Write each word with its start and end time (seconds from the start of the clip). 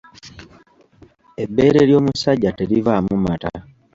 Ebbeere 1.43 1.81
ly’omusajja 1.89 2.51
terivaamu 2.59 3.13
mata. 3.25 3.51